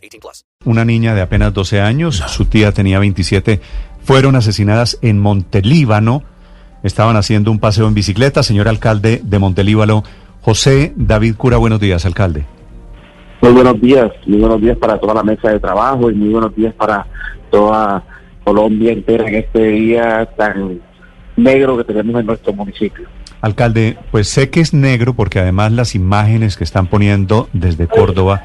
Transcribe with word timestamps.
18 0.00 0.20
plus. 0.20 0.44
Una 0.64 0.84
niña 0.84 1.14
de 1.14 1.20
apenas 1.20 1.52
12 1.54 1.80
años, 1.80 2.16
su 2.16 2.46
tía 2.46 2.72
tenía 2.72 2.98
27, 2.98 3.60
fueron 4.02 4.36
asesinadas 4.36 4.98
en 5.02 5.18
Montelíbano. 5.18 6.22
Estaban 6.82 7.16
haciendo 7.16 7.50
un 7.50 7.58
paseo 7.58 7.86
en 7.86 7.94
bicicleta. 7.94 8.42
Señor 8.42 8.68
alcalde 8.68 9.20
de 9.22 9.38
Montelíbano, 9.38 10.02
José 10.40 10.92
David 10.96 11.36
Cura, 11.36 11.58
buenos 11.58 11.80
días, 11.80 12.06
alcalde. 12.06 12.44
Muy 13.42 13.52
buenos 13.52 13.80
días, 13.80 14.10
muy 14.26 14.38
buenos 14.38 14.60
días 14.60 14.76
para 14.76 14.98
toda 14.98 15.14
la 15.14 15.22
mesa 15.22 15.50
de 15.50 15.60
trabajo 15.60 16.10
y 16.10 16.14
muy 16.14 16.28
buenos 16.28 16.54
días 16.54 16.74
para 16.74 17.06
toda 17.50 18.04
Colombia 18.44 18.92
entera 18.92 19.28
en 19.28 19.36
este 19.36 19.62
día 19.62 20.28
tan 20.36 20.80
negro 21.36 21.76
que 21.78 21.84
tenemos 21.84 22.20
en 22.20 22.26
nuestro 22.26 22.52
municipio. 22.52 23.08
Alcalde, 23.40 23.96
pues 24.10 24.28
sé 24.28 24.50
que 24.50 24.60
es 24.60 24.74
negro 24.74 25.14
porque 25.14 25.38
además 25.38 25.72
las 25.72 25.94
imágenes 25.94 26.56
que 26.56 26.64
están 26.64 26.86
poniendo 26.86 27.48
desde 27.54 27.86
Córdoba. 27.86 28.44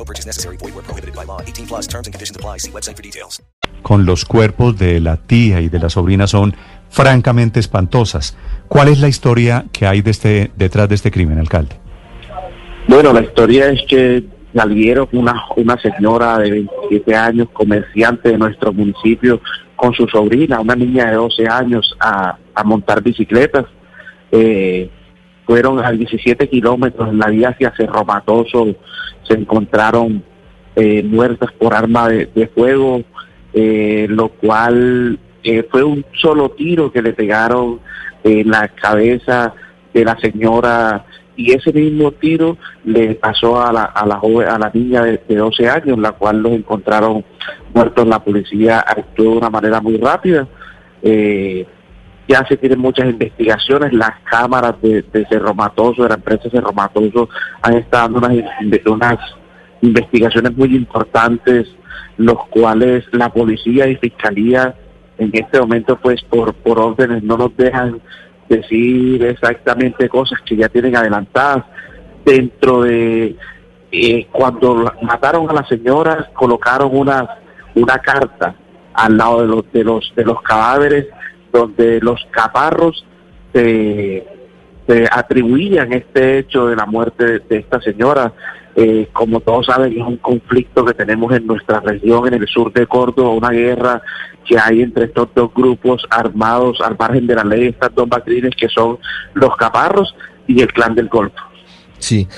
No 0.00 0.06
purchase 0.06 0.26
necessary. 0.26 0.56
Void 0.56 0.74
were 0.74 0.82
prohibited 0.82 1.14
by 1.14 1.26
law. 1.26 1.42
18 1.42 1.66
plus 1.66 1.86
terms 1.86 2.06
and 2.06 2.14
conditions 2.14 2.34
apply. 2.34 2.58
See 2.58 2.70
website 2.70 2.96
for 2.96 3.02
details. 3.02 3.42
Con 3.82 4.06
los 4.06 4.24
cuerpos 4.24 4.78
de 4.78 4.98
la 4.98 5.18
tía 5.18 5.60
y 5.60 5.68
de 5.68 5.78
la 5.78 5.90
sobrina 5.90 6.26
son 6.26 6.54
francamente 6.88 7.60
espantosas. 7.60 8.34
¿Cuál 8.68 8.88
es 8.88 9.00
la 9.00 9.08
historia 9.08 9.66
que 9.72 9.86
hay 9.86 10.00
de 10.00 10.10
este, 10.10 10.50
detrás 10.56 10.88
de 10.88 10.94
este 10.94 11.10
crimen, 11.10 11.38
alcalde? 11.38 11.76
Bueno, 12.88 13.12
la 13.12 13.20
historia 13.20 13.68
es 13.68 13.82
que 13.86 14.24
salieron 14.54 15.06
una, 15.12 15.34
una 15.56 15.76
señora 15.78 16.38
de 16.38 16.50
27 16.50 17.14
años, 17.14 17.48
comerciante 17.52 18.30
de 18.30 18.38
nuestro 18.38 18.72
municipio, 18.72 19.42
con 19.76 19.92
su 19.92 20.06
sobrina, 20.06 20.60
una 20.60 20.76
niña 20.76 21.10
de 21.10 21.16
12 21.16 21.46
años, 21.46 21.94
a, 22.00 22.38
a 22.54 22.64
montar 22.64 23.02
bicicletas. 23.02 23.66
Eh, 24.32 24.88
fueron 25.50 25.84
a 25.84 25.90
17 25.90 26.48
kilómetros 26.48 27.08
en 27.08 27.18
la 27.18 27.26
vía 27.26 27.48
hacia 27.48 27.74
Cerro 27.76 28.04
Matoso, 28.04 28.68
se 29.26 29.34
encontraron 29.34 30.22
eh, 30.76 31.02
muertas 31.02 31.50
por 31.58 31.74
arma 31.74 32.08
de, 32.08 32.50
fuego, 32.54 33.02
eh, 33.52 34.06
lo 34.08 34.28
cual 34.28 35.18
eh, 35.42 35.66
fue 35.68 35.82
un 35.82 36.06
solo 36.22 36.50
tiro 36.50 36.92
que 36.92 37.02
le 37.02 37.14
pegaron 37.14 37.80
en 38.22 38.48
la 38.48 38.68
cabeza 38.68 39.52
de 39.92 40.04
la 40.04 40.16
señora 40.20 41.04
y 41.34 41.50
ese 41.50 41.72
mismo 41.72 42.12
tiro 42.12 42.56
le 42.84 43.16
pasó 43.16 43.60
a 43.60 43.72
la, 43.72 43.82
a 43.86 44.06
la, 44.06 44.20
joven, 44.20 44.46
a 44.46 44.56
la 44.56 44.70
niña 44.72 45.02
de, 45.02 45.20
de 45.28 45.34
12 45.34 45.68
años, 45.68 45.98
la 45.98 46.12
cual 46.12 46.42
los 46.42 46.52
encontraron 46.52 47.24
muertos. 47.74 48.06
La 48.06 48.22
policía 48.22 48.78
actuó 48.78 49.32
de 49.32 49.38
una 49.38 49.50
manera 49.50 49.80
muy 49.80 49.96
rápida. 49.96 50.46
Eh, 51.02 51.66
ya 52.30 52.46
se 52.46 52.56
tienen 52.56 52.78
muchas 52.78 53.10
investigaciones, 53.10 53.92
las 53.92 54.12
cámaras 54.30 54.80
de, 54.80 55.02
de 55.02 55.26
Cerro 55.26 55.52
Matoso, 55.52 56.04
de 56.04 56.10
la 56.10 56.14
empresa 56.14 56.48
Cerro 56.48 56.72
Matoso, 56.72 57.28
han 57.60 57.74
estado 57.74 58.16
unas, 58.16 58.36
unas 58.86 59.18
investigaciones 59.82 60.56
muy 60.56 60.76
importantes, 60.76 61.66
los 62.18 62.46
cuales 62.48 63.04
la 63.10 63.30
policía 63.30 63.88
y 63.88 63.96
fiscalía 63.96 64.76
en 65.18 65.30
este 65.32 65.60
momento, 65.60 65.98
pues 66.00 66.22
por, 66.22 66.54
por 66.54 66.78
órdenes, 66.78 67.22
no 67.24 67.36
nos 67.36 67.56
dejan 67.56 68.00
decir 68.48 69.24
exactamente 69.24 70.08
cosas 70.08 70.38
que 70.46 70.56
ya 70.56 70.68
tienen 70.68 70.94
adelantadas. 70.96 71.64
Dentro 72.24 72.82
de 72.82 73.36
eh, 73.90 74.28
cuando 74.30 74.92
mataron 75.02 75.50
a 75.50 75.52
la 75.52 75.66
señora, 75.66 76.30
colocaron 76.34 76.90
una, 76.92 77.28
una 77.74 77.98
carta 77.98 78.54
al 78.94 79.16
lado 79.16 79.40
de 79.42 79.48
los, 79.48 79.72
de 79.72 79.84
los, 79.84 80.12
de 80.14 80.24
los 80.24 80.40
cadáveres 80.42 81.06
donde 81.52 82.00
los 82.00 82.20
caparros 82.30 83.04
se, 83.52 84.26
se 84.86 85.08
atribuían 85.10 85.92
este 85.92 86.38
hecho 86.38 86.66
de 86.66 86.76
la 86.76 86.86
muerte 86.86 87.40
de, 87.48 87.56
esta 87.58 87.80
señora. 87.80 88.32
Eh, 88.76 89.08
como 89.12 89.40
todos 89.40 89.66
saben, 89.66 89.92
es 89.92 90.06
un 90.06 90.16
conflicto 90.18 90.84
que 90.84 90.94
tenemos 90.94 91.32
en 91.34 91.46
nuestra 91.46 91.80
región, 91.80 92.28
en 92.28 92.34
el 92.34 92.46
sur 92.46 92.72
de 92.72 92.86
Córdoba, 92.86 93.30
una 93.30 93.50
guerra 93.50 94.00
que 94.46 94.58
hay 94.58 94.82
entre 94.82 95.06
estos 95.06 95.28
dos 95.34 95.52
grupos 95.54 96.02
armados 96.08 96.80
al 96.80 96.96
margen 96.98 97.26
de 97.26 97.34
la 97.34 97.44
ley, 97.44 97.68
estas 97.68 97.94
dos 97.94 98.08
matrines 98.08 98.52
que 98.56 98.68
son 98.68 98.98
los 99.34 99.56
caparros 99.56 100.14
y 100.46 100.60
el 100.60 100.72
clan 100.72 100.94
del 100.94 101.08
Golfo. 101.08 101.36
Sí, 101.98 102.28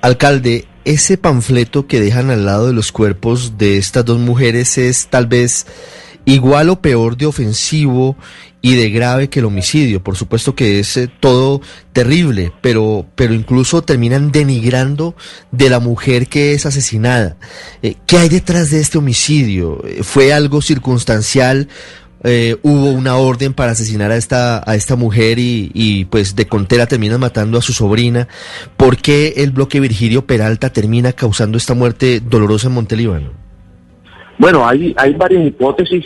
alcalde, 0.00 0.66
ese 0.84 1.18
panfleto 1.18 1.86
que 1.86 2.00
dejan 2.00 2.30
al 2.30 2.46
lado 2.46 2.68
de 2.68 2.72
los 2.72 2.92
cuerpos 2.92 3.58
de 3.58 3.76
estas 3.76 4.04
dos 4.04 4.18
mujeres 4.18 4.78
es 4.78 5.08
tal 5.08 5.26
vez 5.26 5.66
igual 6.24 6.68
o 6.70 6.80
peor 6.80 7.16
de 7.16 7.26
ofensivo 7.26 8.16
y 8.60 8.74
de 8.74 8.90
grave 8.90 9.28
que 9.28 9.38
el 9.40 9.46
homicidio. 9.46 10.02
Por 10.02 10.16
supuesto 10.16 10.54
que 10.54 10.80
es 10.80 10.96
eh, 10.96 11.08
todo 11.20 11.60
terrible, 11.92 12.52
pero, 12.60 13.06
pero 13.14 13.34
incluso 13.34 13.82
terminan 13.82 14.32
denigrando 14.32 15.14
de 15.52 15.70
la 15.70 15.80
mujer 15.80 16.26
que 16.26 16.52
es 16.52 16.66
asesinada. 16.66 17.36
Eh, 17.82 17.94
¿Qué 18.06 18.18
hay 18.18 18.28
detrás 18.28 18.70
de 18.70 18.80
este 18.80 18.98
homicidio? 18.98 19.82
Eh, 19.84 20.02
¿Fue 20.02 20.32
algo 20.32 20.62
circunstancial? 20.62 21.68
Hubo 22.62 22.90
una 22.90 23.16
orden 23.16 23.54
para 23.54 23.70
asesinar 23.70 24.10
a 24.10 24.16
esta, 24.16 24.60
a 24.68 24.74
esta 24.74 24.96
mujer 24.96 25.38
y, 25.38 25.70
y 25.72 26.04
pues 26.06 26.34
de 26.34 26.48
Contera 26.48 26.86
termina 26.86 27.16
matando 27.16 27.58
a 27.58 27.62
su 27.62 27.72
sobrina. 27.72 28.26
¿Por 28.76 28.96
qué 28.96 29.34
el 29.36 29.52
bloque 29.52 29.78
Virgilio 29.78 30.26
Peralta 30.26 30.70
termina 30.70 31.12
causando 31.12 31.56
esta 31.56 31.74
muerte 31.74 32.20
dolorosa 32.20 32.66
en 32.66 32.74
Montelíbano? 32.74 33.30
Bueno, 34.36 34.66
hay, 34.66 34.92
hay 34.96 35.14
varias 35.14 35.46
hipótesis, 35.46 36.04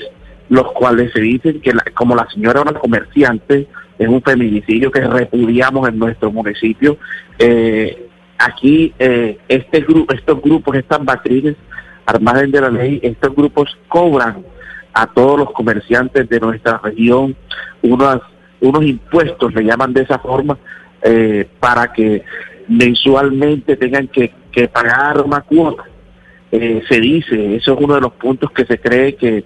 los 0.53 0.71
cuales 0.73 1.11
se 1.15 1.21
dicen 1.21 1.61
que 1.63 1.73
la- 1.73 1.85
como 1.95 2.15
la 2.15 2.29
señora 2.29 2.61
una 2.61 2.75
comerciante, 2.75 3.67
es 3.99 4.09
un 4.09 4.21
feminicidio 4.21 4.91
que 4.91 5.01
repudiamos 5.01 5.89
en 5.89 5.99
nuestro 5.99 6.31
municipio. 6.31 6.99
Eh, 7.39 8.09
aquí 8.39 8.93
eh, 8.99 9.39
este 9.49 9.81
grupo, 9.81 10.13
estos 10.13 10.43
grupos, 10.43 10.77
estas 10.77 11.03
matrices 11.03 11.57
armadas 12.05 12.53
de 12.53 12.61
la 12.61 12.69
ley, 12.69 13.01
estos 13.03 13.35
grupos 13.35 13.75
cobran 13.89 14.45
a 14.93 15.07
todos 15.07 15.39
los 15.39 15.51
comerciantes 15.53 16.29
de 16.29 16.39
nuestra 16.39 16.79
región 16.85 17.35
unos, 17.81 18.21
unos 18.61 18.85
impuestos, 18.85 19.55
le 19.55 19.65
llaman 19.65 19.95
de 19.95 20.03
esa 20.03 20.19
forma, 20.19 20.59
eh, 21.03 21.49
para 21.61 21.93
que 21.95 22.25
mensualmente 22.69 23.77
tengan 23.77 24.07
que, 24.09 24.35
que 24.51 24.69
pagar 24.69 25.23
una 25.23 25.41
cuota 25.41 25.85
eh, 26.51 26.83
se 26.87 27.01
dice, 27.01 27.57
eso 27.57 27.73
es 27.73 27.79
uno 27.81 27.95
de 27.95 28.03
los 28.03 28.13
puntos 28.13 28.51
que 28.51 28.67
se 28.67 28.79
cree 28.79 29.17
que, 29.17 29.43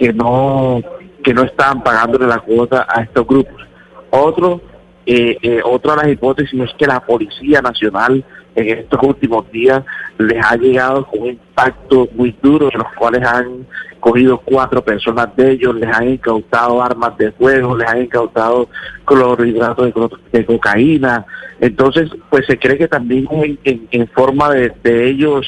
que 0.00 0.14
no 0.14 0.80
que 1.22 1.34
no 1.34 1.42
están 1.42 1.82
pagándole 1.82 2.26
la 2.26 2.38
cuota 2.38 2.86
a 2.88 3.02
estos 3.02 3.26
grupos. 3.26 3.62
Otro, 4.08 4.62
eh, 5.04 5.36
eh, 5.42 5.60
otra 5.62 5.94
de 5.94 6.02
las 6.02 6.12
hipótesis 6.12 6.58
es 6.58 6.70
que 6.78 6.86
la 6.86 7.00
Policía 7.00 7.60
Nacional 7.60 8.24
en 8.54 8.78
estos 8.78 8.98
últimos 9.02 9.50
días 9.52 9.82
les 10.16 10.42
ha 10.42 10.56
llegado 10.56 11.06
con 11.06 11.20
un 11.20 11.26
impacto 11.28 12.08
muy 12.14 12.34
duro, 12.42 12.70
en 12.72 12.78
los 12.78 12.90
cuales 12.94 13.22
han 13.22 13.66
cogido 14.00 14.38
cuatro 14.38 14.82
personas 14.82 15.28
de 15.36 15.52
ellos, 15.52 15.74
les 15.74 15.94
han 15.94 16.08
incautado 16.08 16.82
armas 16.82 17.18
de 17.18 17.32
fuego, 17.32 17.76
les 17.76 17.86
han 17.86 18.02
incautado 18.02 18.70
clorhidratos 19.04 19.92
de, 19.92 20.38
de 20.38 20.46
cocaína. 20.46 21.26
Entonces, 21.60 22.10
pues 22.30 22.46
se 22.46 22.58
cree 22.58 22.78
que 22.78 22.88
también 22.88 23.28
en, 23.64 24.08
forma 24.08 24.50
de, 24.50 24.72
de 24.82 25.10
ellos 25.10 25.46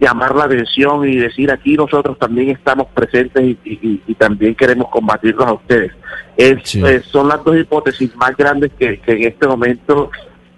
llamar 0.00 0.34
la 0.34 0.44
atención 0.44 1.08
y 1.08 1.16
decir 1.16 1.50
aquí 1.50 1.74
nosotros 1.74 2.18
también 2.18 2.50
estamos 2.50 2.86
presentes 2.94 3.42
y, 3.42 3.58
y- 3.64 4.02
y 4.06 4.14
también 4.14 4.54
queremos 4.54 4.88
combatirlos 4.90 5.46
a 5.46 5.52
ustedes. 5.54 5.92
Es- 6.36 6.60
Sí. 6.64 6.82
eh, 6.84 7.00
son 7.10 7.28
las 7.28 7.42
dos 7.44 7.56
hipótesis 7.56 8.14
más 8.16 8.36
grandes 8.36 8.70
que, 8.78 8.98
que 9.00 9.12
en 9.12 9.24
este 9.24 9.46
momento 9.46 10.10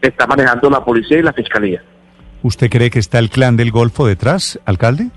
está 0.03 0.27
manejando 0.27 0.69
la 0.71 0.85
policía 0.85 1.19
y 1.19 1.23
la 1.23 1.33
fiscalía. 1.33 1.83
¿Usted 2.43 2.71
cree 2.71 2.91
que 2.91 2.99
está 3.01 3.19
el 3.19 3.31
clan 3.31 3.57
del 3.57 3.71
Golfo 3.71 4.07
detrás, 4.07 4.59
alcalde? 4.65 5.11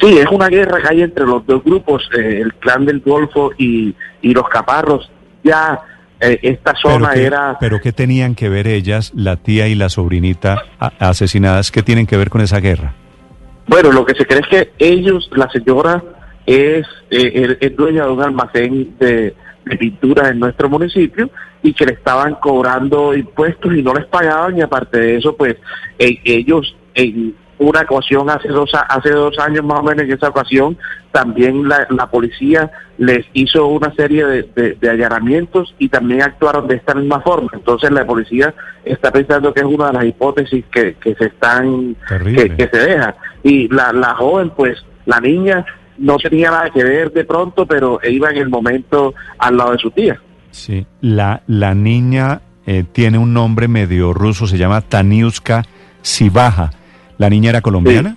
Sí, 0.00 0.18
es 0.18 0.26
una 0.30 0.48
guerra 0.48 0.80
que 0.82 0.88
hay 0.88 1.02
entre 1.02 1.24
los 1.24 1.46
dos 1.46 1.62
grupos, 1.62 2.08
eh, 2.18 2.40
el 2.42 2.52
clan 2.54 2.84
del 2.84 3.00
Golfo 3.00 3.52
y, 3.56 3.94
y 4.22 4.34
los 4.34 4.48
Caparros. 4.48 5.10
Ya 5.44 5.78
eh, 6.20 6.38
esta 6.42 6.74
zona 6.74 7.10
pero, 7.10 7.20
qué, 7.20 7.26
era... 7.26 7.56
pero 7.60 7.80
¿qué 7.80 7.92
tenían 7.92 8.34
que 8.34 8.48
ver 8.48 8.66
ellas, 8.66 9.12
la 9.14 9.36
tía 9.36 9.68
y 9.68 9.74
la 9.76 9.88
sobrinita 9.88 10.62
asesinadas? 10.98 11.70
¿Qué 11.70 11.82
tienen 11.82 12.06
que 12.06 12.16
ver 12.16 12.30
con 12.30 12.40
esa 12.40 12.58
guerra? 12.60 12.94
Bueno, 13.66 13.92
lo 13.92 14.04
que 14.04 14.14
se 14.14 14.26
cree 14.26 14.40
es 14.40 14.48
que 14.48 14.72
ellos, 14.78 15.30
la 15.34 15.48
señora 15.50 16.02
es, 16.46 16.86
eh, 17.10 17.56
es- 17.60 17.76
dueña 17.76 18.04
de 18.04 18.10
un 18.12 18.22
almacén 18.22 18.96
de, 18.98 19.34
pinturas 19.78 20.30
en 20.30 20.40
nuestro 20.40 20.68
municipio 20.68 21.30
y 21.62 21.72
que 21.72 21.86
le 21.86 21.94
estaban 21.94 22.34
cobrando 22.34 23.14
impuestos 23.14 23.74
y 23.74 23.82
no 23.82 23.94
les 23.94 24.04
pagaban 24.06 24.58
y 24.58 24.60
aparte 24.60 24.98
de 24.98 25.16
eso, 25.16 25.34
pues 25.34 25.56
eh, 25.98 26.18
ellos 26.24 26.76
en 26.94 27.34
una 27.58 27.82
ocasión 27.82 28.28
hace 28.30 28.48
dos, 28.48 28.74
a- 28.74 28.80
hace 28.80 29.10
dos 29.10 29.38
años 29.38 29.64
más 29.64 29.80
o 29.80 29.82
menos 29.82 30.04
en 30.04 30.12
esa 30.12 30.28
ocasión 30.28 30.76
también 31.12 31.68
la, 31.68 31.86
la 31.90 32.10
policía 32.10 32.70
les 32.98 33.24
hizo 33.34 33.66
una 33.66 33.94
serie 33.94 34.24
de, 34.26 34.42
de- 34.56 34.74
de 34.80 34.90
allanamientos 34.90 35.74
y 35.78 35.88
también 35.88 36.22
actuaron 36.22 36.66
de 36.66 36.74
esta 36.76 36.94
misma 36.94 37.20
forma. 37.20 37.50
Entonces 37.54 37.90
la 37.92 38.04
policía 38.04 38.52
está 38.84 39.12
pensando 39.12 39.54
que 39.54 39.60
es 39.60 39.66
una 39.66 39.88
de 39.88 39.92
las 39.92 40.04
hipótesis 40.06 40.64
que, 40.72 40.94
que 40.94 41.14
se 41.14 41.26
están 41.26 41.96
que, 42.34 42.56
que 42.56 42.68
se 42.68 42.78
deja. 42.78 43.14
Y 43.44 43.68
la, 43.68 43.92
la 43.92 44.14
joven, 44.16 44.50
pues, 44.56 44.84
la 45.06 45.20
niña 45.20 45.64
no 45.98 46.16
tenía 46.16 46.50
nada 46.50 46.70
que 46.70 46.82
ver 46.82 47.12
de 47.12 47.24
pronto, 47.24 47.66
pero 47.66 48.00
iba 48.02 48.30
en 48.30 48.38
el 48.38 48.48
momento 48.48 49.14
al 49.38 49.56
lado 49.56 49.72
de 49.72 49.78
su 49.78 49.90
tía. 49.92 50.20
Sí, 50.50 50.84
la, 51.00 51.42
la 51.46 51.74
niña 51.74 52.40
eh, 52.66 52.84
tiene 52.90 53.18
un 53.18 53.32
nombre 53.32 53.68
medio 53.68 54.12
ruso, 54.12 54.46
se 54.48 54.58
llama 54.58 54.80
Taniuska 54.80 55.62
Sibaja. 56.02 56.70
¿La 57.18 57.30
niña 57.30 57.50
era 57.50 57.60
colombiana? 57.60 58.16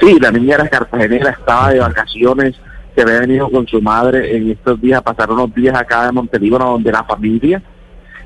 Sí, 0.00 0.18
la 0.20 0.30
niña 0.30 0.56
era 0.56 0.68
cartagenera, 0.68 1.30
estaba 1.30 1.70
de 1.70 1.80
vacaciones, 1.80 2.54
se 2.94 3.02
había 3.02 3.20
venido 3.20 3.50
con 3.50 3.66
su 3.66 3.80
madre 3.80 4.36
en 4.36 4.50
estos 4.50 4.80
días, 4.80 4.98
a 4.98 5.02
pasar 5.02 5.30
unos 5.30 5.54
días 5.54 5.76
acá 5.76 6.08
en 6.08 6.14
Montelíbano, 6.14 6.70
donde 6.72 6.92
la 6.92 7.04
familia, 7.04 7.62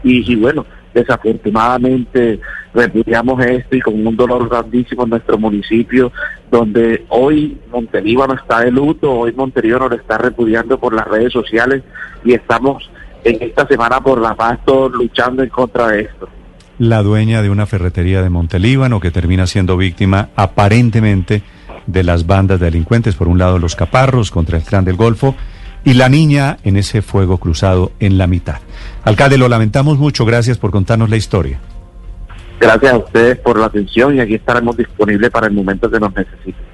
y, 0.03 0.33
y 0.33 0.37
bueno, 0.37 0.67
desafortunadamente 0.93 2.41
repudiamos 2.73 3.45
esto 3.45 3.77
y 3.77 3.81
con 3.81 4.07
un 4.07 4.17
dolor 4.17 4.49
grandísimo 4.49 5.05
en 5.05 5.11
nuestro 5.11 5.39
municipio, 5.39 6.13
donde 6.51 7.05
hoy 7.09 7.59
Montelíbano 7.71 8.35
está 8.35 8.61
de 8.61 8.71
luto, 8.71 9.13
hoy 9.13 9.33
Montelíbano 9.33 9.89
lo 9.89 9.97
está 9.97 10.19
repudiando 10.19 10.79
por 10.79 10.95
las 10.95 11.07
redes 11.07 11.33
sociales 11.33 11.83
y 12.25 12.35
estamos 12.35 12.91
en 13.23 13.43
esta 13.43 13.67
semana 13.67 14.01
por 14.01 14.21
la 14.21 14.35
paz 14.35 14.59
todos 14.65 14.93
luchando 14.93 15.43
en 15.43 15.49
contra 15.49 15.89
de 15.89 16.03
esto. 16.03 16.29
La 16.79 17.03
dueña 17.03 17.41
de 17.41 17.51
una 17.51 17.67
ferretería 17.67 18.23
de 18.23 18.31
Montelíbano 18.31 18.99
que 18.99 19.13
termina 19.13 19.47
siendo 19.47 19.77
víctima 19.77 20.31
aparentemente 20.35 21.43
de 21.87 22.03
las 22.03 22.27
bandas 22.27 22.59
de 22.59 22.67
delincuentes, 22.67 23.15
por 23.15 23.29
un 23.29 23.39
lado 23.39 23.59
los 23.59 23.77
caparros 23.77 24.31
contra 24.31 24.59
el 24.59 24.65
clan 24.65 24.85
del 24.85 24.97
Golfo 24.97 25.37
y 25.85 25.95
la 25.95 26.09
niña 26.09 26.57
en 26.65 26.77
ese 26.77 27.03
fuego 27.03 27.39
cruzado 27.39 27.93
en 28.01 28.19
la 28.19 28.27
mitad. 28.27 28.57
Alcalde, 29.05 29.39
lo 29.39 29.49
lamentamos 29.49 29.99
mucho, 29.99 30.25
gracias 30.25 30.59
por 30.59 30.71
contarnos 30.71 31.11
la 31.11 31.17
historia. 31.17 31.61
Gracias 32.59 32.93
a 32.93 32.99
ustedes 32.99 33.39
por 33.39 33.59
la 33.59 33.67
atención 33.67 34.17
y 34.17 34.21
aquí 34.21 34.35
estaremos 34.35 34.77
disponibles 34.77 35.31
para 35.31 35.47
el 35.47 35.53
momento 35.53 35.91
que 35.91 36.01
nos 36.01 36.15
necesiten. 36.15 36.74